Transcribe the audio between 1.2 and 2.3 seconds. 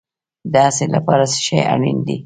څه شی اړین دی؟